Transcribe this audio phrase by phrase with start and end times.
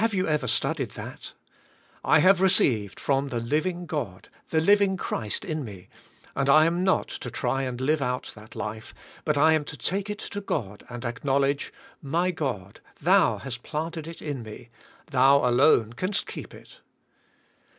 [0.00, 1.34] Have you ever studied that?
[2.02, 5.90] I have re ceived, from the living God, the living Christ in me,
[6.34, 8.94] and I am not to try and live out that life,
[9.26, 11.70] but I am to take it to God and acknowledge,
[12.00, 14.70] "My God, Thou hast planted it in me;
[15.10, 16.80] Thou, alone, canst keep it."